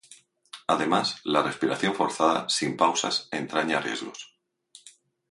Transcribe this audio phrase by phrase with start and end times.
[0.65, 4.35] Además, la respiración forzada, sin pausas, entraña riesgos.